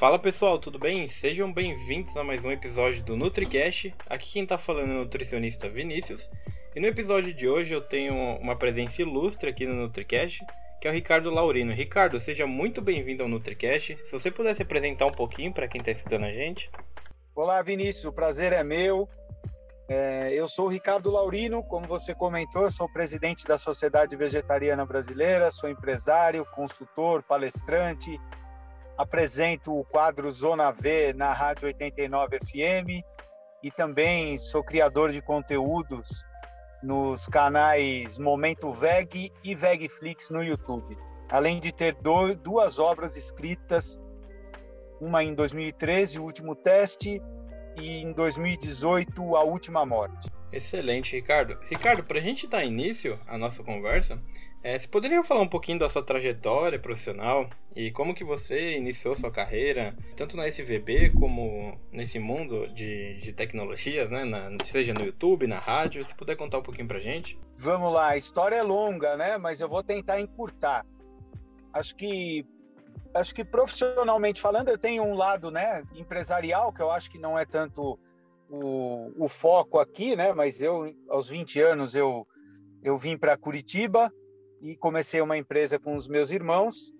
[0.00, 1.08] Fala pessoal, tudo bem?
[1.08, 3.92] Sejam bem-vindos a mais um episódio do NutriCast.
[4.08, 6.30] Aqui quem tá falando é o nutricionista Vinícius.
[6.72, 10.46] E no episódio de hoje eu tenho uma presença ilustre aqui no NutriCast,
[10.80, 11.72] que é o Ricardo Laurino.
[11.72, 13.98] Ricardo, seja muito bem-vindo ao NutriCast.
[14.04, 16.70] Se você pudesse apresentar um pouquinho para quem está escutando a gente.
[17.34, 19.08] Olá, Vinícius, o prazer é meu.
[19.88, 25.50] É, eu sou o Ricardo Laurino, como você comentou, sou presidente da Sociedade Vegetariana Brasileira,
[25.50, 28.20] sou empresário, consultor, palestrante,
[28.98, 33.04] apresento o quadro Zona V na Rádio 89 FM
[33.62, 36.08] e também sou criador de conteúdos
[36.82, 40.98] nos canais Momento Veg e Vegflix no YouTube.
[41.30, 44.00] Além de ter do, duas obras escritas,
[45.00, 47.22] uma em 2013, O Último Teste,
[47.76, 50.28] e em 2018, A Última Morte.
[50.52, 51.58] Excelente, Ricardo.
[51.68, 54.20] Ricardo, para a gente dar início à nossa conversa,
[54.62, 59.14] é, você poderia falar um pouquinho da sua trajetória profissional e como que você iniciou
[59.14, 64.24] sua carreira, tanto na SVB como nesse mundo de, de tecnologias, né?
[64.24, 67.38] Na, seja no YouTube, na rádio, se puder contar um pouquinho pra gente.
[67.56, 69.38] Vamos lá, a história é longa, né?
[69.38, 70.84] Mas eu vou tentar encurtar.
[71.72, 72.44] Acho que
[73.14, 77.38] acho que profissionalmente falando, eu tenho um lado, né, empresarial, que eu acho que não
[77.38, 77.98] é tanto
[78.48, 80.32] o, o foco aqui, né?
[80.32, 82.26] Mas eu, aos 20 anos, eu,
[82.82, 84.12] eu vim para Curitiba,
[84.60, 86.92] e comecei uma empresa com os meus irmãos.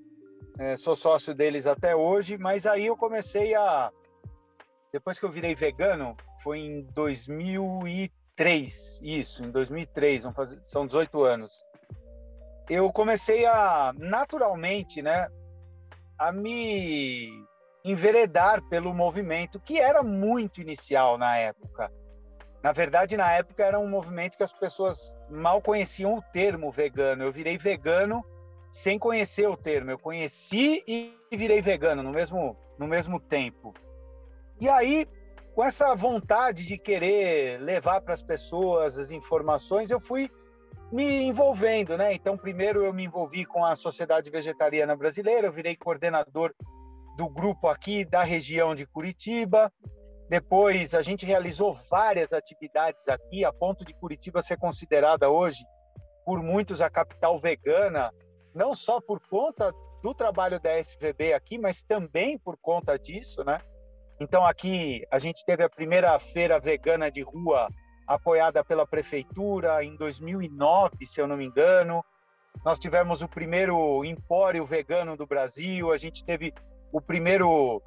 [0.58, 3.92] É, sou sócio deles até hoje, mas aí eu comecei a.
[4.92, 11.52] Depois que eu virei vegano, foi em 2003, isso, em 2003, fazer, são 18 anos.
[12.69, 15.28] Eu comecei a, naturalmente, né,
[16.19, 17.30] a me
[17.91, 21.91] enveredar pelo movimento, que era muito inicial na época.
[22.62, 27.25] Na verdade, na época era um movimento que as pessoas mal conheciam o termo vegano.
[27.25, 28.25] Eu virei vegano
[28.69, 29.91] sem conhecer o termo.
[29.91, 33.72] Eu conheci e virei vegano no mesmo, no mesmo tempo.
[34.61, 35.06] E aí,
[35.55, 40.28] com essa vontade de querer levar para as pessoas as informações, eu fui
[40.91, 42.12] me envolvendo, né?
[42.12, 46.53] Então, primeiro eu me envolvi com a Sociedade Vegetariana Brasileira, eu virei coordenador
[47.18, 49.72] do grupo aqui da região de Curitiba.
[50.30, 55.64] Depois, a gente realizou várias atividades aqui, a ponto de Curitiba ser considerada hoje,
[56.24, 58.14] por muitos, a capital vegana,
[58.54, 63.60] não só por conta do trabalho da SVB aqui, mas também por conta disso, né?
[64.20, 67.68] Então, aqui a gente teve a primeira feira vegana de rua
[68.06, 72.04] apoiada pela prefeitura em 2009, se eu não me engano.
[72.64, 76.54] Nós tivemos o primeiro empório vegano do Brasil, a gente teve
[76.93, 77.82] o primeiro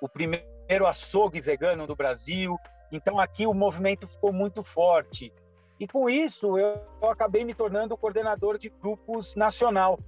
[0.00, 2.56] o primeiro açougue vegano do Brasil.
[2.90, 5.32] Então aqui o movimento ficou muito forte.
[5.78, 9.98] E com isso eu, eu acabei me tornando coordenador de grupos nacional.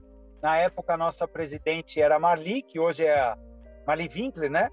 [0.43, 3.39] Na época a nossa presidente era Marli, que hoje é a
[3.87, 4.69] Marli Winkler, né?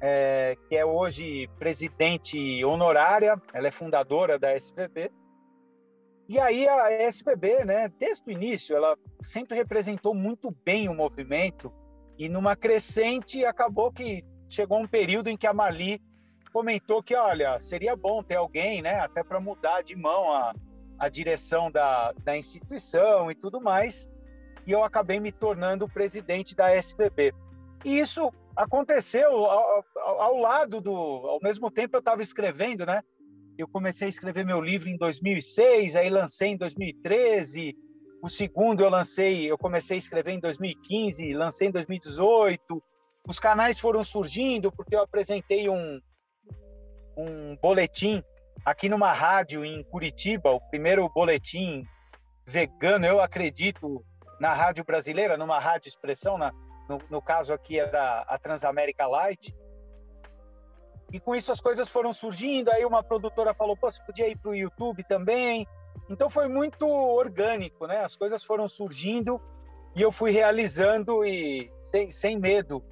[0.00, 5.12] É, que é hoje presidente honorária, ela é fundadora da SPB.
[6.28, 11.72] E aí a SPB, né, desde o início, ela sempre representou muito bem o movimento
[12.18, 16.00] e numa crescente acabou que chegou um período em que a Marli
[16.52, 20.54] comentou que, olha, seria bom ter alguém, né, até para mudar de mão a,
[20.98, 24.10] a direção da, da instituição e tudo mais,
[24.66, 27.32] e eu acabei me tornando presidente da SPB.
[27.84, 33.02] E isso aconteceu ao, ao, ao lado do, ao mesmo tempo eu estava escrevendo, né?
[33.58, 37.76] Eu comecei a escrever meu livro em 2006, aí lancei em 2013.
[38.22, 42.82] O segundo eu lancei, eu comecei a escrever em 2015, lancei em 2018
[43.26, 46.00] os canais foram surgindo porque eu apresentei um,
[47.16, 48.22] um boletim
[48.64, 51.84] aqui numa rádio em Curitiba, o primeiro boletim
[52.46, 54.04] vegano, eu acredito,
[54.40, 56.52] na rádio brasileira, numa rádio expressão, na,
[56.88, 59.54] no, no caso aqui era a Transamérica Light.
[61.12, 64.36] E com isso as coisas foram surgindo, aí uma produtora falou, pô, você podia ir
[64.36, 65.66] para o YouTube também.
[66.12, 68.04] Então foi muito orgânico, né?
[68.04, 69.40] As coisas foram surgindo
[69.96, 72.84] e eu fui realizando e sem, sem medo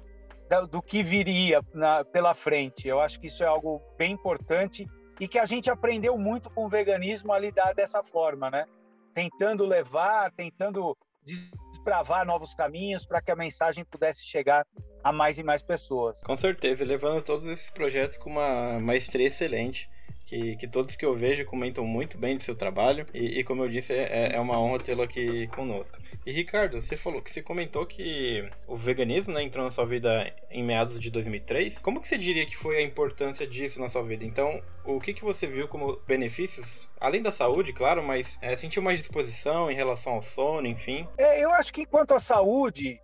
[0.69, 2.87] do que viria na, pela frente.
[2.87, 4.85] Eu acho que isso é algo bem importante
[5.19, 8.65] e que a gente aprendeu muito com o veganismo a lidar dessa forma, né?
[9.13, 14.65] Tentando levar, tentando desbravar novos caminhos para que a mensagem pudesse chegar
[15.03, 16.21] a mais e mais pessoas.
[16.23, 19.87] Com certeza, levando todos esses projetos com uma maestria excelente
[20.25, 23.63] que, que todos que eu vejo comentam muito bem do seu trabalho e, e como
[23.63, 25.97] eu disse, é, é uma honra tê-lo aqui conosco.
[26.25, 30.33] E Ricardo, você falou que você comentou que o veganismo né, entrou na sua vida
[30.49, 31.79] em meados de 2003.
[31.79, 34.25] Como que você diria que foi a importância disso na sua vida?
[34.25, 38.81] Então, o que, que você viu como benefícios, além da saúde, claro, mas é, sentiu
[38.81, 41.07] mais disposição em relação ao sono, enfim?
[41.17, 42.99] É, eu acho que quanto à saúde,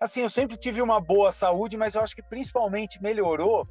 [0.00, 3.66] assim, eu sempre tive uma boa saúde, mas eu acho que principalmente melhorou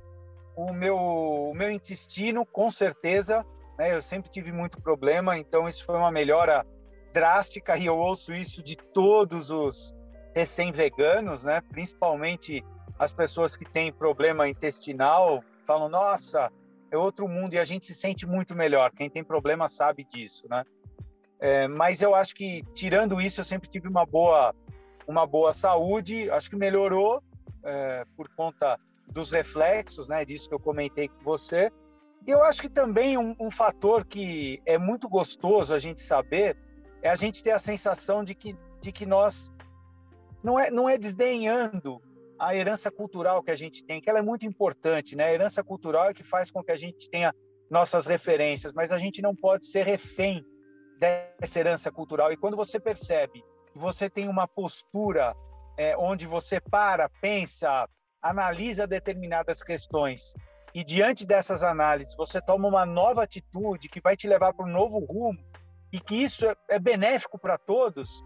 [0.70, 3.46] o meu, o meu intestino, com certeza.
[3.78, 3.96] Né?
[3.96, 6.66] Eu sempre tive muito problema, então isso foi uma melhora
[7.14, 9.94] drástica e eu ouço isso de todos os
[10.36, 11.62] recém-veganos, né?
[11.70, 12.64] Principalmente
[12.98, 16.52] as pessoas que têm problema intestinal, falam: nossa,
[16.92, 18.92] é outro mundo e a gente se sente muito melhor.
[18.92, 20.64] Quem tem problema sabe disso, né?
[21.40, 24.54] É, mas eu acho que tirando isso, eu sempre tive uma boa,
[25.08, 26.30] uma boa saúde.
[26.30, 27.22] Acho que melhorou
[27.64, 28.80] é, por conta
[29.12, 30.24] dos reflexos, né?
[30.24, 31.72] Disso que eu comentei com você.
[32.26, 36.58] E eu acho que também um, um fator que é muito gostoso a gente saber
[37.02, 39.52] é a gente ter a sensação de que, de que nós
[40.44, 42.02] não é, não é desdenhando
[42.40, 45.26] a herança cultural que a gente tem, que ela é muito importante, né?
[45.26, 47.34] A herança cultural é que faz com que a gente tenha
[47.70, 50.44] nossas referências, mas a gente não pode ser refém
[51.00, 52.32] dessa herança cultural.
[52.32, 55.36] E quando você percebe que você tem uma postura
[55.78, 57.88] é, onde você para, pensa,
[58.22, 60.34] analisa determinadas questões
[60.74, 64.72] e diante dessas análises você toma uma nova atitude que vai te levar para um
[64.72, 65.40] novo rumo
[65.92, 68.24] e que isso é, é benéfico para todos,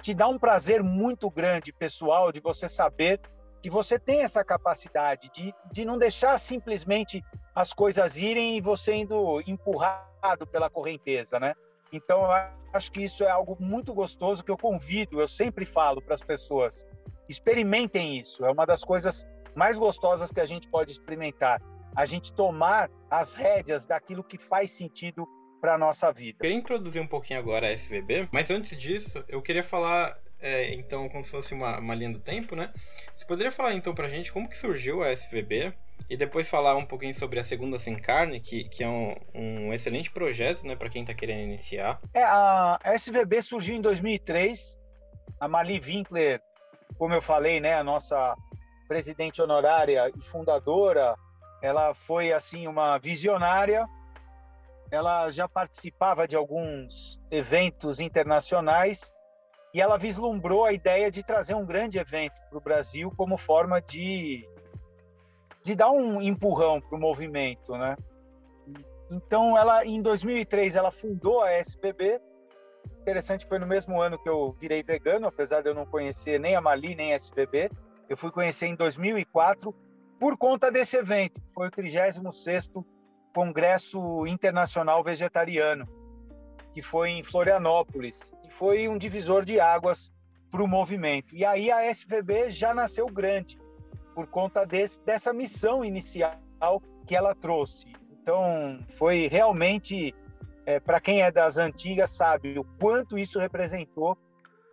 [0.00, 3.20] te dá um prazer muito grande, pessoal, de você saber
[3.62, 7.22] que você tem essa capacidade de, de não deixar simplesmente
[7.54, 11.54] as coisas irem e você indo empurrado pela correnteza, né?
[11.92, 12.30] Então, eu
[12.72, 16.22] acho que isso é algo muito gostoso que eu convido, eu sempre falo para as
[16.22, 16.86] pessoas,
[17.32, 18.44] experimentem isso.
[18.44, 21.60] É uma das coisas mais gostosas que a gente pode experimentar.
[21.96, 25.26] A gente tomar as rédeas daquilo que faz sentido
[25.60, 26.38] para nossa vida.
[26.38, 30.74] Eu queria introduzir um pouquinho agora a SVB, mas antes disso, eu queria falar é,
[30.74, 32.72] então, como se fosse uma, uma linha do tempo, né?
[33.16, 35.72] Você poderia falar então pra gente como que surgiu a SVB
[36.10, 39.72] e depois falar um pouquinho sobre a Segunda Sem Carne, que, que é um, um
[39.72, 42.00] excelente projeto, né, para quem tá querendo iniciar.
[42.12, 44.80] É, a SVB surgiu em 2003.
[45.40, 46.40] A Mali Winkler,
[46.98, 48.36] como eu falei, né, a nossa
[48.88, 51.16] presidente honorária e fundadora,
[51.62, 53.86] ela foi assim uma visionária.
[54.90, 59.14] Ela já participava de alguns eventos internacionais
[59.72, 63.80] e ela vislumbrou a ideia de trazer um grande evento para o Brasil como forma
[63.80, 64.46] de,
[65.62, 67.96] de dar um empurrão para o movimento, né?
[69.10, 72.20] Então, ela em 2003 ela fundou a SPB.
[73.00, 76.54] Interessante, foi no mesmo ano que eu virei vegano, apesar de eu não conhecer nem
[76.54, 77.70] a Mali nem a SPB.
[78.08, 79.74] Eu fui conhecer em 2004
[80.20, 81.40] por conta desse evento.
[81.54, 82.84] Foi o 36º
[83.34, 86.02] Congresso Internacional Vegetariano
[86.72, 90.12] que foi em Florianópolis, e foi um divisor de águas
[90.50, 91.34] para o movimento.
[91.34, 93.58] E aí a SVB já nasceu grande,
[94.14, 97.92] por conta desse, dessa missão inicial que ela trouxe.
[98.10, 100.14] Então, foi realmente,
[100.66, 104.16] é, para quem é das antigas, sabe o quanto isso representou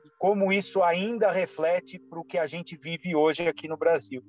[0.05, 4.23] e como isso ainda reflete para o que a gente vive hoje aqui no Brasil.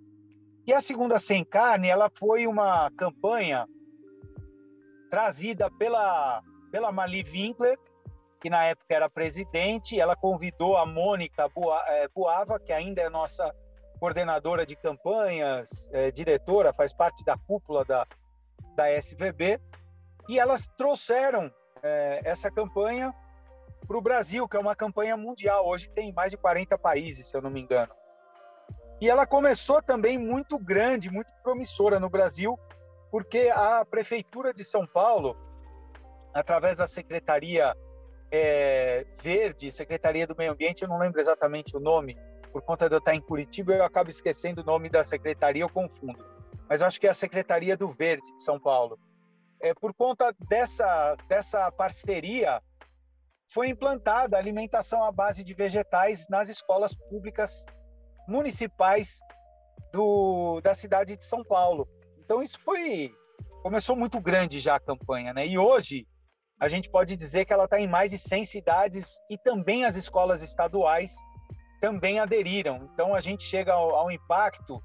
[0.66, 3.66] E a Segunda Sem Carne, ela foi uma campanha
[5.10, 7.76] trazida pela pela Mali Winkler,
[8.40, 9.98] que na época era presidente.
[9.98, 11.48] Ela convidou a Mônica
[12.14, 13.54] Boava, é, que ainda é nossa
[13.98, 18.06] coordenadora de campanhas, é, diretora, faz parte da cúpula da,
[18.74, 19.60] da SVB,
[20.30, 23.12] e elas trouxeram é, essa campanha
[23.86, 25.66] para o Brasil, que é uma campanha mundial.
[25.66, 27.92] Hoje tem mais de 40 países, se eu não me engano.
[29.00, 32.56] E ela começou também muito grande, muito promissora no Brasil,
[33.10, 35.36] porque a Prefeitura de São Paulo
[36.32, 37.76] através da Secretaria
[38.30, 42.16] é, Verde, Secretaria do Meio Ambiente, eu não lembro exatamente o nome,
[42.52, 45.68] por conta de eu estar em Curitiba, eu acabo esquecendo o nome da secretaria, eu
[45.68, 46.24] confundo.
[46.68, 48.96] Mas eu acho que é a Secretaria do Verde de São Paulo.
[49.60, 52.62] É, por conta dessa, dessa parceria,
[53.52, 57.66] foi implantada a alimentação à base de vegetais nas escolas públicas
[58.26, 59.18] municipais
[59.92, 61.86] do, da cidade de São Paulo.
[62.18, 63.12] Então, isso foi.
[63.62, 65.46] Começou muito grande já a campanha, né?
[65.46, 66.06] E hoje,
[66.60, 69.96] a gente pode dizer que ela está em mais de 100 cidades e também as
[69.96, 71.16] escolas estaduais
[71.80, 72.88] também aderiram.
[72.92, 74.82] Então a gente chega ao, ao impacto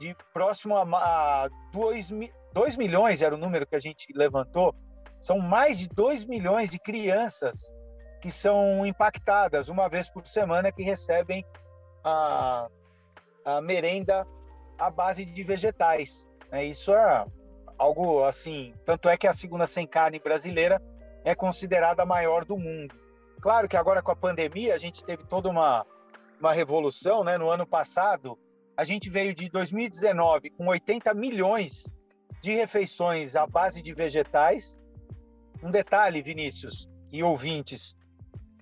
[0.00, 1.48] de próximo a
[2.58, 4.74] 2 milhões, era o número que a gente levantou,
[5.20, 7.72] são mais de 2 milhões de crianças
[8.20, 11.46] que são impactadas uma vez por semana que recebem
[12.02, 12.68] a,
[13.44, 14.26] a merenda
[14.76, 16.28] à base de vegetais.
[16.50, 17.24] É, isso é
[17.78, 20.82] algo assim, tanto é que a segunda sem carne brasileira
[21.24, 22.92] é considerada a maior do mundo.
[23.40, 25.86] Claro que agora com a pandemia a gente teve toda uma,
[26.40, 27.38] uma revolução, né?
[27.38, 28.36] No ano passado,
[28.76, 31.96] a gente veio de 2019 com 80 milhões
[32.40, 34.80] de refeições à base de vegetais.
[35.62, 37.96] Um detalhe, Vinícius e ouvintes,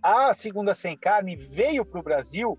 [0.02, 2.58] a segunda sem carne veio para o Brasil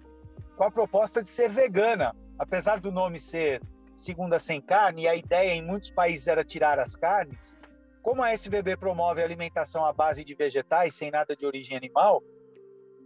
[0.55, 2.15] com a proposta de ser vegana.
[2.37, 3.61] Apesar do nome ser
[3.95, 7.57] Segunda Sem Carne, e a ideia em muitos países era tirar as carnes,
[8.03, 12.23] como a SVB promove a alimentação à base de vegetais, sem nada de origem animal,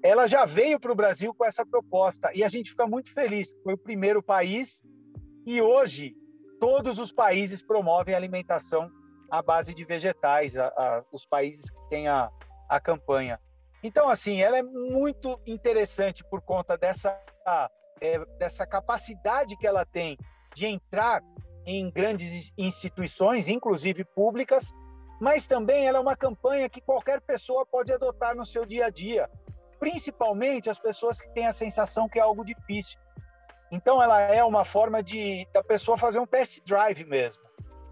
[0.04, 3.56] ela já veio para o Brasil com essa proposta e a gente fica muito feliz.
[3.64, 4.82] Foi o primeiro país
[5.46, 6.16] e hoje
[6.62, 8.88] todos os países promovem alimentação
[9.32, 12.30] à base de vegetais, a, a, os países que têm a,
[12.70, 13.40] a campanha.
[13.84, 17.20] Então, assim, ela é muito interessante por conta dessa,
[18.00, 20.16] é, dessa capacidade que ela tem
[20.54, 21.24] de entrar
[21.66, 24.72] em grandes instituições, inclusive públicas,
[25.20, 28.90] mas também ela é uma campanha que qualquer pessoa pode adotar no seu dia a
[28.92, 29.28] dia,
[29.80, 33.00] principalmente as pessoas que têm a sensação que é algo difícil.
[33.72, 37.42] Então ela é uma forma de da pessoa fazer um test drive mesmo.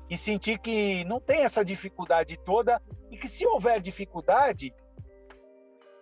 [0.10, 2.82] E sentir que não tem essa dificuldade toda
[3.12, 4.74] e que se houver dificuldade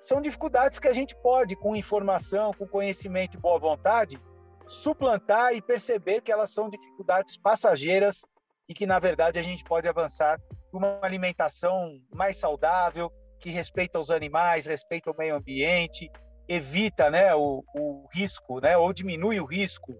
[0.02, 4.20] são dificuldades que a gente pode com informação, com conhecimento e boa vontade
[4.68, 8.22] suplantar e perceber que elas são dificuldades passageiras
[8.68, 10.40] e que na verdade a gente pode avançar
[10.74, 16.12] uma alimentação mais saudável, que respeita os animais, respeita o meio ambiente,
[16.48, 19.96] evita né, o, o risco, né, ou diminui o risco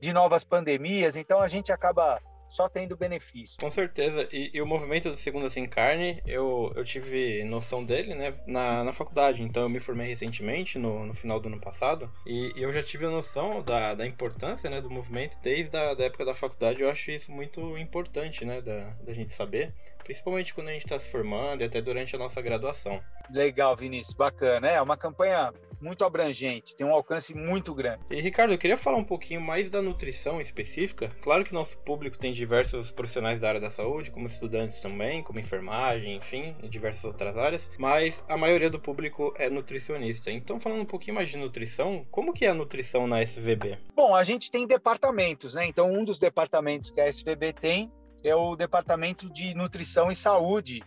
[0.00, 1.16] de novas pandemias.
[1.16, 3.56] Então a gente acaba só tendo benefício.
[3.60, 4.28] Com certeza.
[4.32, 8.82] E, e, o movimento do Segunda Sem Carne, eu, eu tive noção dele, né, na,
[8.82, 9.42] na faculdade.
[9.42, 12.82] Então eu me formei recentemente, no, no final do ano passado, e, e eu já
[12.82, 16.82] tive a noção da, da importância, né, do movimento desde a da época da faculdade.
[16.82, 20.98] Eu acho isso muito importante, né, da, da gente saber, principalmente quando a gente está
[20.98, 23.00] se formando e até durante a nossa graduação.
[23.32, 24.68] Legal, Vinícius, bacana.
[24.68, 28.02] É uma campanha muito abrangente, tem um alcance muito grande.
[28.10, 31.08] E Ricardo, eu queria falar um pouquinho mais da nutrição específica.
[31.20, 35.38] Claro que nosso público tem diversos profissionais da área da saúde, como estudantes também, como
[35.38, 40.30] enfermagem, enfim, em diversas outras áreas, mas a maioria do público é nutricionista.
[40.30, 43.78] Então, falando um pouquinho mais de nutrição, como que é a nutrição na SVB?
[43.94, 45.66] Bom, a gente tem departamentos, né?
[45.66, 47.90] Então, um dos departamentos que a SVB tem
[48.22, 50.82] é o departamento de nutrição e saúde,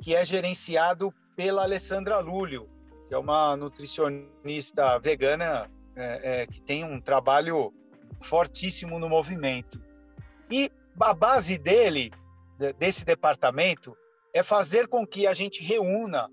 [0.00, 2.73] que é gerenciado pela Alessandra Lúlio
[3.06, 7.72] que é uma nutricionista vegana é, é, que tem um trabalho
[8.20, 9.80] fortíssimo no movimento.
[10.50, 10.70] E
[11.00, 12.10] a base dele,
[12.78, 13.96] desse departamento,
[14.32, 16.28] é fazer com que a gente reúna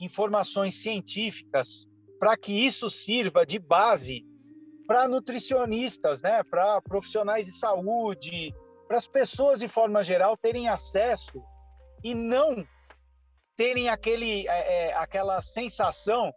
[0.00, 1.88] informações científicas
[2.18, 4.24] para que isso sirva de base
[4.86, 8.54] para nutricionistas, né, para profissionais de saúde,
[8.86, 11.42] para as pessoas de forma geral terem acesso
[12.02, 12.66] e não
[13.58, 16.32] terem aquele, é, é, aquela sensação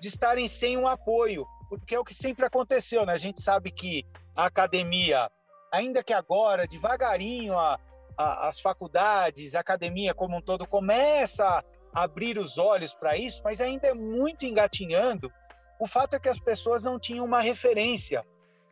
[0.00, 3.12] de estarem sem um apoio, porque é o que sempre aconteceu, né?
[3.12, 5.30] A gente sabe que a academia,
[5.70, 7.78] ainda que agora, devagarinho, a,
[8.16, 13.42] a, as faculdades, a academia como um todo começa a abrir os olhos para isso,
[13.44, 15.30] mas ainda é muito engatinhando.
[15.78, 18.24] O fato é que as pessoas não tinham uma referência.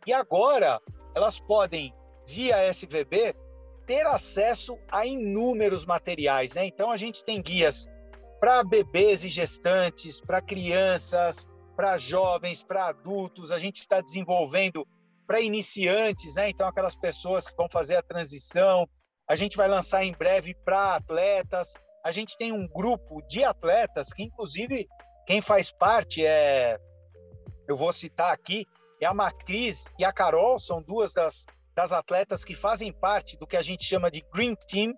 [0.07, 0.81] E agora
[1.15, 1.95] elas podem,
[2.27, 3.35] via SVB,
[3.91, 6.55] ter acesso a inúmeros materiais.
[6.55, 6.65] Né?
[6.65, 7.89] Então, a gente tem guias
[8.39, 13.51] para bebês e gestantes, para crianças, para jovens, para adultos.
[13.51, 14.87] A gente está desenvolvendo
[15.27, 16.49] para iniciantes, né?
[16.49, 18.89] então, aquelas pessoas que vão fazer a transição.
[19.29, 21.75] A gente vai lançar em breve para atletas.
[22.05, 24.87] A gente tem um grupo de atletas que, inclusive,
[25.27, 26.79] quem faz parte é.
[27.67, 28.65] Eu vou citar aqui,
[29.01, 31.45] é a Macris e a Carol, são duas das
[31.75, 34.95] das atletas que fazem parte do que a gente chama de Green Team,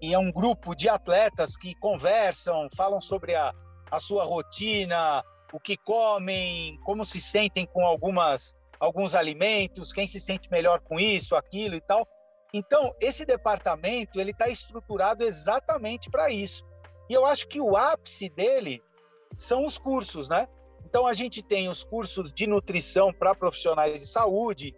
[0.00, 3.52] e é um grupo de atletas que conversam, falam sobre a,
[3.90, 10.20] a sua rotina, o que comem, como se sentem com algumas alguns alimentos, quem se
[10.20, 12.06] sente melhor com isso, aquilo e tal.
[12.54, 16.64] Então, esse departamento ele está estruturado exatamente para isso.
[17.08, 18.80] E eu acho que o ápice dele
[19.34, 20.46] são os cursos, né?
[20.84, 24.74] Então, a gente tem os cursos de nutrição para profissionais de saúde,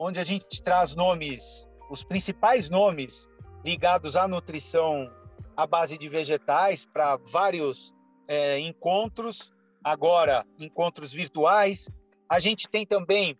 [0.00, 3.28] onde a gente traz nomes, os principais nomes
[3.62, 5.12] ligados à nutrição
[5.54, 7.94] à base de vegetais para vários
[8.26, 9.52] é, encontros,
[9.84, 11.90] agora encontros virtuais.
[12.26, 13.36] A gente tem também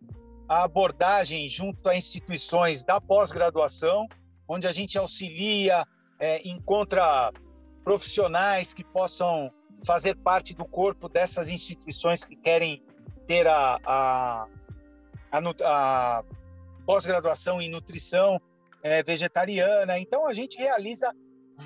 [0.47, 4.07] a abordagem junto a instituições da pós-graduação,
[4.47, 5.87] onde a gente auxilia,
[6.19, 7.33] é, encontra
[7.83, 9.51] profissionais que possam
[9.87, 12.85] fazer parte do corpo dessas instituições que querem
[13.27, 14.47] ter a, a,
[15.33, 16.25] a, a
[16.91, 18.41] pós-graduação em nutrição
[18.83, 19.97] é, vegetariana.
[20.01, 21.15] Então, a gente realiza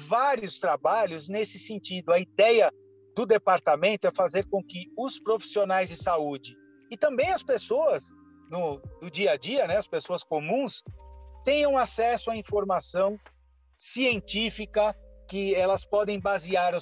[0.06, 2.12] vários trabalhos nesse sentido.
[2.12, 2.70] A ideia
[3.16, 6.54] do departamento é fazer com que os profissionais de saúde
[6.90, 8.04] e também as pessoas
[8.50, 10.84] no, do dia a dia, né, as pessoas comuns,
[11.42, 13.18] tenham acesso à informação
[13.78, 14.94] científica
[15.26, 16.78] que elas podem basear o,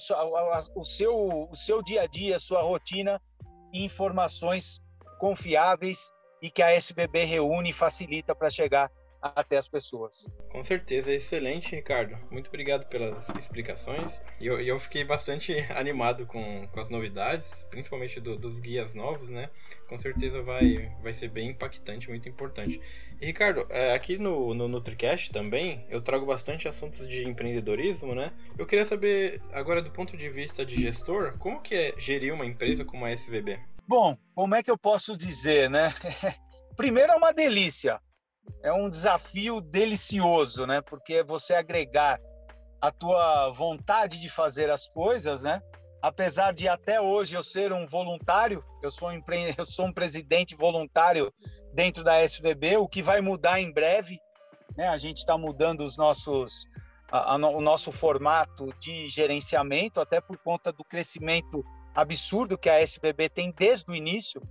[0.74, 3.22] o, seu, o seu dia a dia, sua rotina
[3.72, 4.82] em informações
[5.20, 6.10] confiáveis
[6.42, 8.90] e que a SBB reúne e facilita para chegar
[9.22, 10.28] até as pessoas.
[10.50, 12.16] Com certeza, excelente, Ricardo.
[12.28, 14.20] Muito obrigado pelas explicações.
[14.40, 19.28] E eu, eu fiquei bastante animado com, com as novidades, principalmente do, dos guias novos,
[19.28, 19.48] né?
[19.88, 22.80] Com certeza vai, vai ser bem impactante, muito importante.
[23.20, 28.32] E, Ricardo, é, aqui no, no NutriCast também eu trago bastante assuntos de empreendedorismo, né?
[28.58, 32.44] Eu queria saber, agora do ponto de vista de gestor, como que é gerir uma
[32.44, 33.60] empresa como a SVB?
[33.92, 35.92] Bom, como é que eu posso dizer, né?
[36.74, 38.00] Primeiro é uma delícia
[38.62, 40.80] é um desafio delicioso, né?
[40.80, 42.18] Porque você agregar
[42.80, 45.60] a tua vontade de fazer as coisas, né?
[46.00, 49.52] Apesar de até hoje eu ser um voluntário, eu sou um, empre...
[49.58, 51.30] eu sou um presidente voluntário
[51.74, 54.18] dentro da SVB, o que vai mudar em breve,
[54.74, 54.88] né?
[54.88, 56.66] A gente está mudando os nossos
[57.10, 61.62] a, a, o nosso formato de gerenciamento, até por conta do crescimento
[61.94, 64.42] absurdo que a SVB tem desde o início,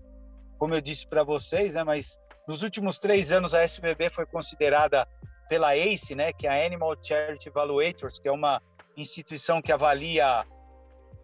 [0.58, 1.84] como eu disse para vocês, né?
[1.84, 5.08] Mas nos últimos três anos, a SBB foi considerada
[5.48, 8.62] pela ACE, né, que é a Animal Charity Evaluators, que é uma
[8.96, 10.46] instituição que avalia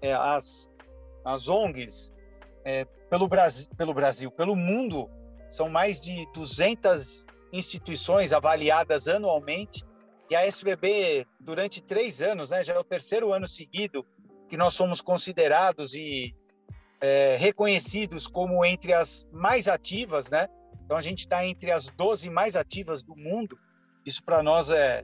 [0.01, 0.69] é, as,
[1.25, 2.13] as ONGs
[2.65, 5.09] é, pelo, Brasil, pelo Brasil, pelo mundo.
[5.49, 9.85] São mais de 200 instituições avaliadas anualmente.
[10.29, 14.05] E a SBB, durante três anos, né, já é o terceiro ano seguido
[14.47, 16.33] que nós somos considerados e
[17.01, 20.47] é, reconhecidos como entre as mais ativas, né?
[20.83, 23.57] Então a gente está entre as 12 mais ativas do mundo.
[24.05, 25.03] Isso para nós é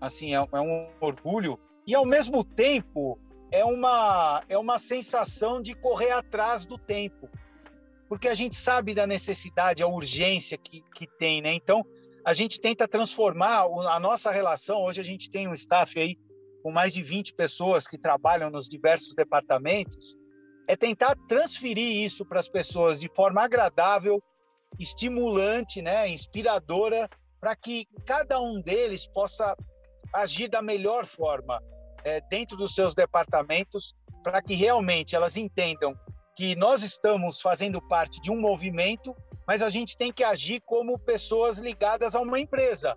[0.00, 3.18] assim é, é, um orgulho e ao mesmo tempo
[3.50, 7.28] é uma é uma sensação de correr atrás do tempo,
[8.08, 11.52] porque a gente sabe da necessidade, a urgência que, que tem, né?
[11.54, 11.84] Então
[12.24, 14.82] a gente tenta transformar a nossa relação.
[14.82, 16.18] Hoje a gente tem um staff aí
[16.62, 20.16] com mais de 20 pessoas que trabalham nos diversos departamentos.
[20.68, 24.22] É tentar transferir isso para as pessoas de forma agradável,
[24.78, 27.08] estimulante, né, inspiradora,
[27.40, 29.56] para que cada um deles possa
[30.12, 31.60] agir da melhor forma
[32.04, 35.94] é, dentro dos seus departamentos, para que realmente elas entendam
[36.36, 39.14] que nós estamos fazendo parte de um movimento,
[39.46, 42.96] mas a gente tem que agir como pessoas ligadas a uma empresa,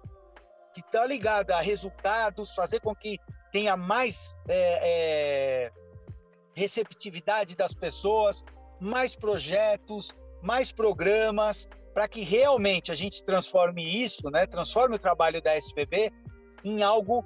[0.73, 3.19] que está ligada a resultados, fazer com que
[3.53, 5.71] tenha mais é, é,
[6.55, 8.43] receptividade das pessoas,
[8.81, 10.11] mais projetos,
[10.41, 16.11] mais programas, para que realmente a gente transforme isso, né, transforme o trabalho da SBB
[16.63, 17.23] em algo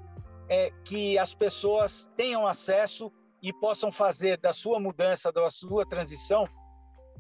[0.50, 3.10] é, que as pessoas tenham acesso
[3.42, 6.46] e possam fazer da sua mudança, da sua transição,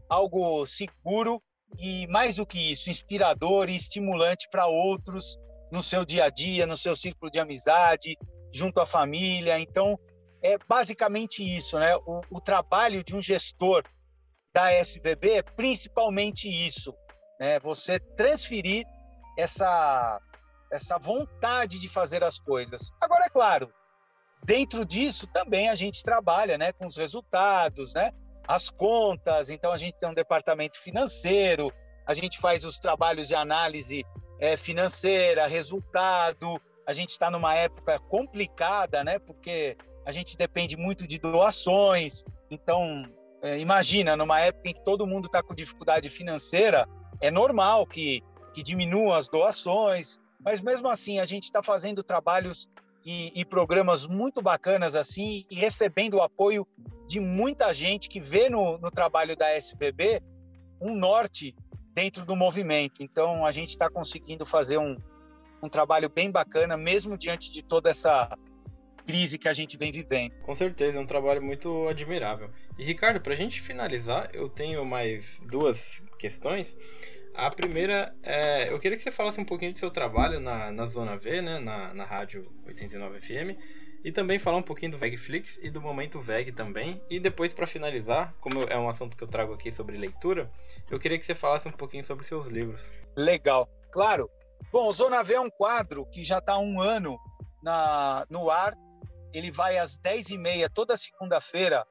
[0.09, 1.41] algo seguro
[1.79, 5.37] e, mais do que isso, inspirador e estimulante para outros
[5.71, 8.17] no seu dia a dia, no seu círculo de amizade,
[8.57, 9.59] junto à família.
[9.59, 9.97] Então,
[10.41, 11.95] é basicamente isso, né?
[11.97, 13.83] O, o trabalho de um gestor
[14.53, 16.93] da SBB é principalmente isso,
[17.39, 17.59] né?
[17.59, 18.85] Você transferir
[19.37, 20.19] essa
[20.69, 22.91] essa vontade de fazer as coisas.
[22.99, 23.71] Agora é claro,
[24.43, 28.11] dentro disso também a gente trabalha, né, com os resultados, né?
[28.45, 31.71] As contas, então a gente tem um departamento financeiro,
[32.05, 34.05] a gente faz os trabalhos de análise
[34.39, 36.59] é, financeira, resultado.
[36.87, 39.19] A gente está numa época complicada, né?
[39.19, 42.23] Porque a gente depende muito de doações.
[42.49, 43.03] Então,
[43.41, 46.87] é, imagina, numa época em que todo mundo está com dificuldade financeira,
[47.19, 48.23] é normal que,
[48.53, 52.69] que diminuam as doações, mas mesmo assim a gente está fazendo trabalhos
[53.05, 56.67] e, e, programas muito bacanas assim e recebendo o apoio
[57.07, 60.21] de muita gente que vê no, no trabalho da SBB
[60.81, 61.55] um norte
[61.93, 63.01] dentro do movimento.
[63.01, 64.97] Então a gente está conseguindo fazer um,
[65.61, 68.29] um trabalho bem bacana, mesmo diante de toda essa
[69.05, 70.33] crise que a gente vem vivendo.
[70.41, 72.49] Com certeza, é um trabalho muito admirável.
[72.77, 76.77] E Ricardo, para a gente finalizar, eu tenho mais duas questões.
[77.33, 80.85] A primeira, é, eu queria que você falasse um pouquinho do seu trabalho na, na
[80.87, 83.57] Zona V, né, na, na Rádio 89 FM,
[84.03, 87.01] e também falar um pouquinho do Vegflix e do Momento Veg também.
[87.09, 90.51] E depois, para finalizar, como é um assunto que eu trago aqui sobre leitura,
[90.89, 92.91] eu queria que você falasse um pouquinho sobre seus livros.
[93.15, 94.29] Legal, claro.
[94.71, 97.17] Bom, Zona V é um quadro que já está há um ano
[97.61, 98.77] na, no ar
[99.33, 101.85] ele vai às 10h30 toda segunda-feira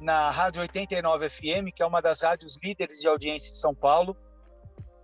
[0.00, 4.16] na Rádio 89 FM, que é uma das rádios líderes de audiência de São Paulo.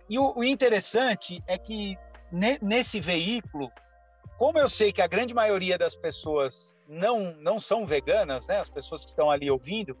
[0.09, 1.97] E o, o interessante é que
[2.31, 3.71] ne, nesse veículo,
[4.37, 8.69] como eu sei que a grande maioria das pessoas não, não são veganas, né, as
[8.69, 9.97] pessoas que estão ali ouvindo,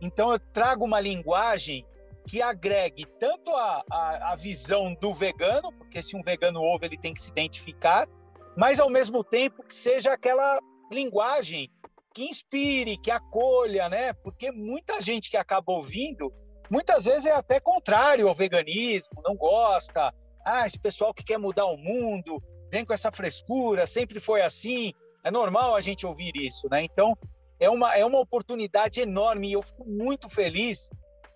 [0.00, 1.86] então eu trago uma linguagem
[2.26, 6.98] que agregue tanto a, a, a visão do vegano, porque se um vegano ouve, ele
[6.98, 8.08] tem que se identificar,
[8.56, 11.70] mas ao mesmo tempo que seja aquela linguagem
[12.14, 14.12] que inspire, que acolha, né?
[14.12, 16.32] Porque muita gente que acaba ouvindo
[16.70, 20.12] muitas vezes é até contrário ao veganismo, não gosta.
[20.44, 24.92] Ah, esse pessoal que quer mudar o mundo, vem com essa frescura, sempre foi assim.
[25.24, 26.82] É normal a gente ouvir isso, né?
[26.82, 27.16] Então,
[27.60, 30.90] é uma, é uma oportunidade enorme e eu fico muito feliz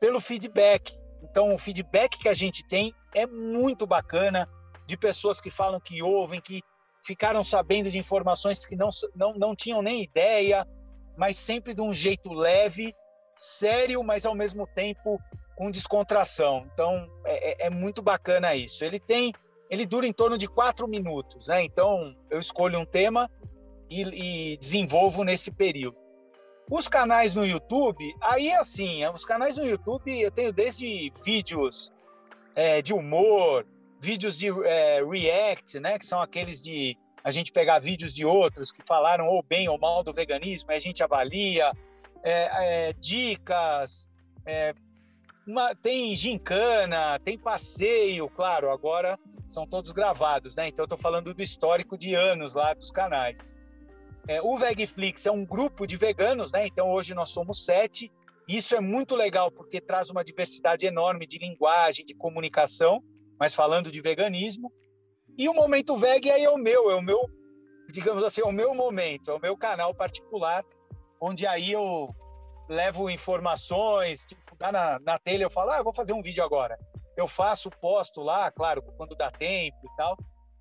[0.07, 0.97] pelo feedback.
[1.21, 4.49] Então, o feedback que a gente tem é muito bacana
[4.87, 6.62] de pessoas que falam que ouvem, que
[7.05, 10.64] ficaram sabendo de informações que não, não, não tinham nem ideia,
[11.19, 12.95] mas sempre de um jeito leve,
[13.35, 15.21] sério, mas ao mesmo tempo
[15.57, 16.64] com descontração.
[16.73, 18.85] Então, é, é, é muito bacana isso.
[18.85, 19.33] Ele tem,
[19.69, 21.64] ele dura em torno de quatro minutos, né?
[21.64, 23.29] Então, eu escolho um tema
[23.90, 26.06] e, e desenvolvo nesse período.
[26.70, 31.92] Os canais no YouTube, aí assim, os canais no YouTube eu tenho desde vídeos
[32.57, 33.64] é, de humor,
[34.00, 38.70] vídeos de é, react, né, que são aqueles de a gente pegar vídeos de outros
[38.70, 41.72] que falaram ou bem ou mal do veganismo, a gente avalia,
[42.22, 44.09] é, é dicas,
[44.44, 44.74] é,
[45.46, 50.66] uma, tem gincana, tem passeio, claro, agora são todos gravados, né?
[50.68, 53.55] Então eu tô falando do histórico de anos lá dos canais.
[54.28, 56.66] É, o Vegflix é um grupo de veganos, né?
[56.66, 58.10] Então hoje nós somos sete.
[58.48, 63.02] Isso é muito legal porque traz uma diversidade enorme de linguagem, de comunicação,
[63.38, 64.72] mas falando de veganismo.
[65.38, 67.28] E o Momento Veg aí é o meu, é o meu,
[67.92, 70.64] digamos assim, é o meu momento, é o meu canal particular,
[71.20, 72.08] onde aí eu
[72.68, 76.42] levo informações, tipo, dá na, na telha, eu falo, ah, eu vou fazer um vídeo
[76.42, 76.78] agora.
[77.16, 80.16] Eu faço, posto lá, claro, quando dá tempo e tal.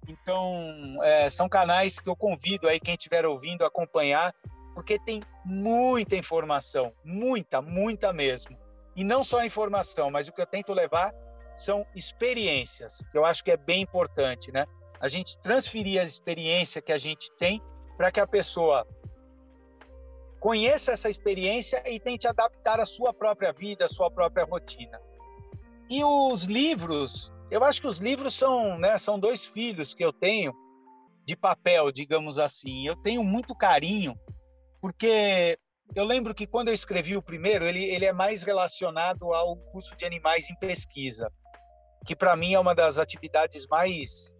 [0.07, 4.33] Então, é, são canais que eu convido aí quem estiver ouvindo a acompanhar,
[4.73, 8.57] porque tem muita informação, muita, muita mesmo.
[8.95, 11.13] E não só informação, mas o que eu tento levar
[11.53, 14.65] são experiências, que eu acho que é bem importante, né?
[14.99, 17.61] A gente transferir a experiência que a gente tem
[17.97, 18.85] para que a pessoa
[20.39, 25.01] conheça essa experiência e tente adaptar a sua própria vida, a sua própria rotina.
[25.89, 30.11] E os livros, eu acho que os livros são, né, são dois filhos que eu
[30.11, 30.53] tenho
[31.25, 32.85] de papel, digamos assim.
[32.85, 34.13] Eu tenho muito carinho,
[34.81, 35.57] porque
[35.95, 39.95] eu lembro que quando eu escrevi o primeiro, ele, ele é mais relacionado ao curso
[39.95, 41.31] de animais em pesquisa,
[42.05, 44.35] que para mim é uma das atividades mais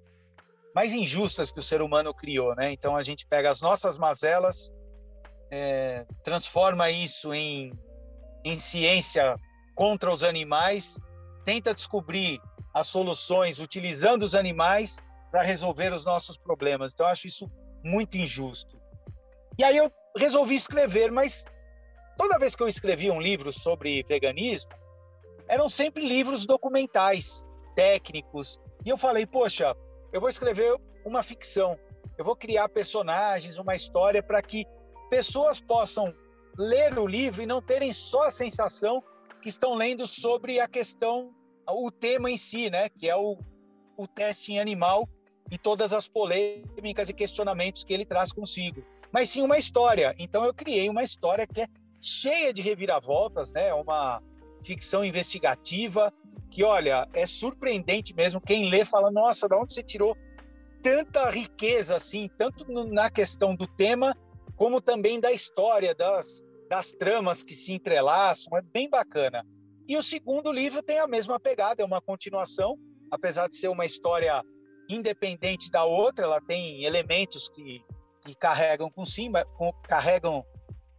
[0.76, 2.74] mais injustas que o ser humano criou, né?
[2.74, 4.74] Então a gente pega as nossas mazelas,
[5.50, 7.72] é, transforma isso em,
[8.44, 9.38] em ciência
[9.74, 10.98] contra os animais,
[11.46, 12.42] tenta descobrir
[12.76, 16.92] as soluções utilizando os animais para resolver os nossos problemas.
[16.92, 17.50] Então, eu acho isso
[17.82, 18.78] muito injusto.
[19.58, 21.46] E aí eu resolvi escrever, mas
[22.18, 24.72] toda vez que eu escrevia um livro sobre veganismo,
[25.48, 28.60] eram sempre livros documentais, técnicos.
[28.86, 29.74] E eu falei, poxa,
[30.12, 31.80] eu vou escrever uma ficção.
[32.18, 34.66] Eu vou criar personagens, uma história para que
[35.10, 36.14] pessoas possam
[36.58, 39.02] ler o livro e não terem só a sensação
[39.42, 41.34] que estão lendo sobre a questão
[41.68, 43.38] o tema em si, né, que é o,
[43.98, 45.08] o teste em animal
[45.52, 50.16] e todas as polêmicas e questionamentos que ele traz consigo, mas sim uma história.
[50.18, 51.68] Então eu criei uma história que é
[52.02, 54.22] cheia de reviravoltas, né, uma
[54.64, 56.14] ficção investigativa
[56.50, 58.40] que, olha, é surpreendente mesmo.
[58.40, 60.16] Quem lê fala, nossa, da onde você tirou
[60.82, 64.16] tanta riqueza assim, tanto na questão do tema
[64.56, 68.58] como também da história, das, das tramas que se entrelaçam.
[68.58, 69.46] É bem bacana.
[69.88, 72.78] E o segundo livro tem a mesma pegada, é uma continuação,
[73.12, 74.44] apesar de ser uma história
[74.90, 77.84] independente da outra, ela tem elementos que,
[78.26, 80.44] que carregam consigo, com, carregam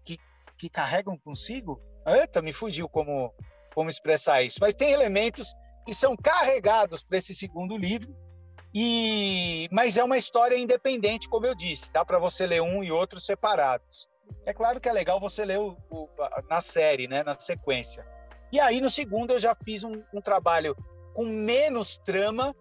[0.05, 0.18] que,
[0.59, 1.81] que carregam consigo.
[2.07, 3.33] Eita, me fugiu como
[3.77, 5.53] como expressar isso, mas tem elementos
[5.85, 8.16] que são carregados para esse segundo livro.
[8.75, 12.90] E mas é uma história independente, como eu disse, dá para você ler um e
[12.90, 14.09] outro separados.
[14.46, 16.09] É claro que é legal você ler o, o,
[16.49, 18.07] na série, né, na sequência.
[18.52, 20.76] E aí, no segundo, eu já fiz um, um trabalho
[21.14, 22.54] com menos trama,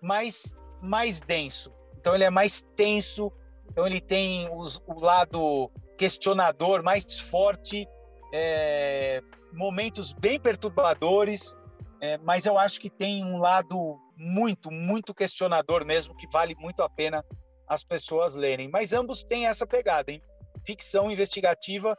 [0.00, 1.72] mas mais denso.
[1.98, 3.32] Então, ele é mais tenso,
[3.70, 7.86] então, ele tem os, o lado questionador mais forte,
[8.32, 9.20] é,
[9.52, 11.56] momentos bem perturbadores,
[12.00, 16.82] é, mas eu acho que tem um lado muito, muito questionador mesmo, que vale muito
[16.82, 17.24] a pena
[17.66, 18.68] as pessoas lerem.
[18.68, 20.22] Mas ambos têm essa pegada, hein?
[20.64, 21.96] Ficção investigativa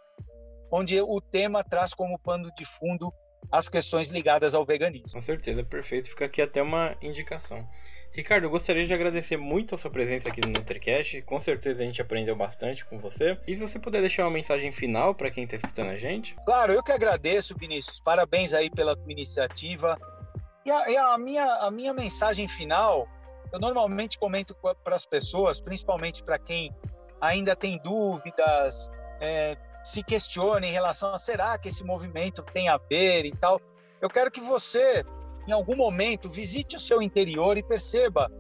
[0.72, 3.14] onde o tema traz como pano de fundo
[3.52, 5.14] as questões ligadas ao veganismo.
[5.14, 6.10] Com certeza, perfeito.
[6.10, 7.68] Fica aqui até uma indicação.
[8.12, 11.22] Ricardo, eu gostaria de agradecer muito a sua presença aqui no NutriCast.
[11.24, 13.40] Com certeza a gente aprendeu bastante com você.
[13.48, 16.36] E se você puder deixar uma mensagem final para quem está escutando a gente?
[16.46, 18.00] Claro, eu que agradeço, Vinícius.
[18.00, 19.98] Parabéns aí pela tua iniciativa.
[20.66, 23.08] E a, e a minha, a minha mensagem final,
[23.52, 26.76] eu normalmente comento para as pessoas, principalmente para quem
[27.22, 32.78] ainda tem dúvidas, é, se questione em relação a será que esse movimento tem a
[32.78, 33.62] ver e tal.
[34.02, 35.06] Eu quero que você,
[35.48, 38.32] em algum momento, visite o seu interior e perceba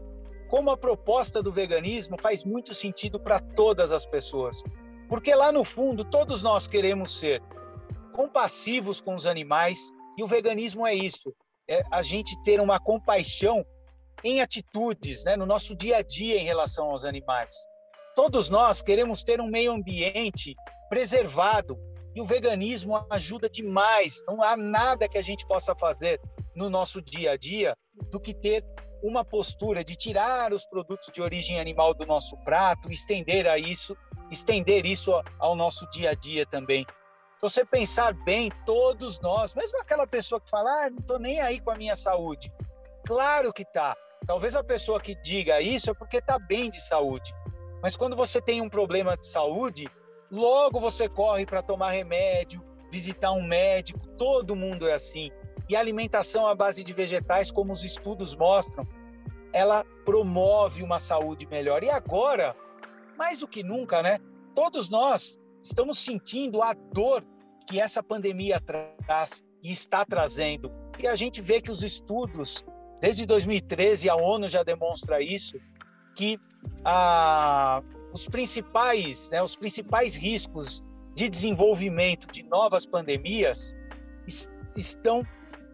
[0.49, 4.63] como a proposta do veganismo faz muito sentido para todas as pessoas.
[5.08, 7.41] Porque lá no fundo, todos nós queremos ser
[8.13, 11.34] compassivos com os animais e o veganismo é isso:
[11.67, 13.65] é a gente ter uma compaixão
[14.23, 17.56] em atitudes, né, no nosso dia a dia em relação aos animais.
[18.15, 20.56] Todos nós queremos ter um meio ambiente
[20.89, 21.80] preservado
[22.15, 24.23] e o veganismo ajuda demais.
[24.28, 26.19] Não há nada que a gente possa fazer
[26.56, 27.75] no nosso dia a dia
[28.12, 28.65] do que ter
[29.02, 33.95] uma postura de tirar os produtos de origem animal do nosso prato, estender a isso,
[34.30, 36.86] estender isso ao nosso dia a dia também.
[37.38, 41.39] Se você pensar bem, todos nós, mesmo aquela pessoa que fala, ah, não estou nem
[41.39, 42.52] aí com a minha saúde,
[43.06, 43.95] claro que tá.
[44.28, 47.34] Talvez a pessoa que diga isso é porque está bem de saúde.
[47.82, 49.89] Mas quando você tem um problema de saúde,
[50.31, 55.31] logo você corre para tomar remédio, visitar um médico, todo mundo é assim.
[55.69, 58.87] E alimentação à base de vegetais, como os estudos mostram,
[59.53, 61.83] ela promove uma saúde melhor.
[61.83, 62.55] E agora,
[63.17, 64.19] mais do que nunca, né?
[64.55, 67.23] Todos nós estamos sentindo a dor
[67.67, 70.71] que essa pandemia traz e está trazendo.
[70.97, 72.65] E a gente vê que os estudos,
[72.99, 75.57] desde 2013, a ONU já demonstra isso,
[76.15, 76.39] que
[76.83, 77.83] a,
[78.13, 80.84] os principais, né, os principais riscos
[81.15, 83.76] de desenvolvimento de novas pandemias
[84.76, 85.24] estão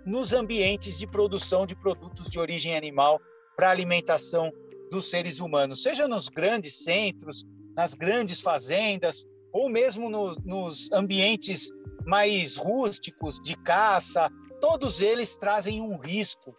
[0.05, 3.19] nos ambientes de produção de produtos de origem animal
[3.55, 4.51] para alimentação
[4.91, 7.45] dos seres humanos, seja nos grandes centros,
[7.75, 11.71] nas grandes fazendas, ou mesmo no, nos ambientes
[12.05, 14.29] mais rústicos de caça,
[14.61, 16.55] todos eles trazem um risco,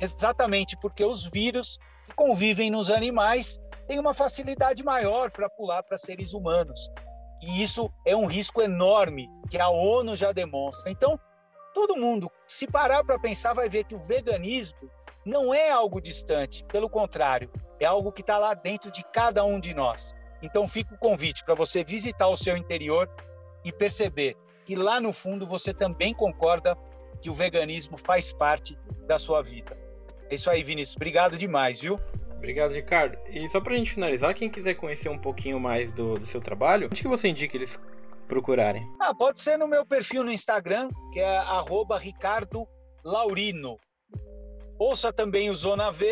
[0.00, 1.78] exatamente porque os vírus
[2.08, 3.58] que convivem nos animais
[3.90, 6.88] têm uma facilidade maior para pular para seres humanos.
[7.42, 10.92] E isso é um risco enorme que a ONU já demonstra.
[10.92, 11.18] Então,
[11.74, 14.78] todo mundo, se parar para pensar, vai ver que o veganismo
[15.26, 17.50] não é algo distante, pelo contrário,
[17.80, 20.14] é algo que está lá dentro de cada um de nós.
[20.40, 23.10] Então, fica o convite para você visitar o seu interior
[23.64, 26.78] e perceber que lá no fundo você também concorda
[27.20, 29.76] que o veganismo faz parte da sua vida.
[30.30, 30.94] É isso aí, Vinícius.
[30.94, 31.98] Obrigado demais, viu?
[32.40, 33.18] Obrigado, Ricardo.
[33.28, 36.40] E só para a gente finalizar, quem quiser conhecer um pouquinho mais do, do seu
[36.40, 37.78] trabalho, onde que você indica eles
[38.26, 38.82] procurarem?
[38.98, 41.38] Ah, pode ser no meu perfil no Instagram, que é
[42.00, 42.66] Ricardo
[43.04, 43.78] Laurino.
[44.78, 46.10] Ouça também o Zona V,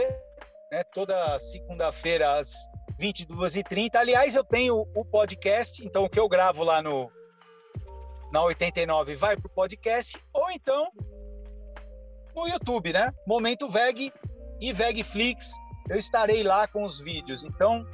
[0.70, 2.52] né, toda segunda-feira às
[3.00, 3.94] 22h30.
[3.94, 7.10] Aliás, eu tenho o podcast, então o que eu gravo lá no
[8.30, 10.92] na 89 vai para o podcast, ou então
[12.36, 13.10] no YouTube, né?
[13.26, 14.12] Momento Veg
[14.60, 15.52] e Vegflix.
[15.88, 17.44] Eu estarei lá com os vídeos.
[17.44, 17.87] Então,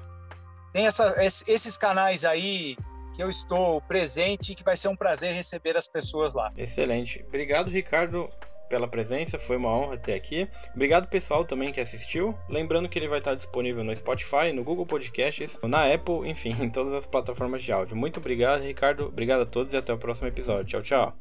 [0.73, 2.77] tem essa, esses canais aí
[3.15, 6.53] que eu estou presente e que vai ser um prazer receber as pessoas lá.
[6.57, 7.25] Excelente.
[7.29, 8.29] Obrigado, Ricardo
[8.69, 10.49] pela presença, foi uma honra ter aqui.
[10.75, 12.37] Obrigado pessoal também que assistiu.
[12.49, 16.71] Lembrando que ele vai estar disponível no Spotify, no Google Podcasts, na Apple, enfim, em
[16.71, 17.97] todas as plataformas de áudio.
[17.97, 19.07] Muito obrigado, Ricardo.
[19.07, 20.65] Obrigado a todos e até o próximo episódio.
[20.65, 21.17] Tchau, tchau.